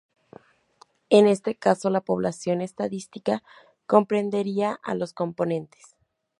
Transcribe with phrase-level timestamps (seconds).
[1.11, 3.43] En este caso, la población estadística
[3.85, 5.95] comprendería a los componentes.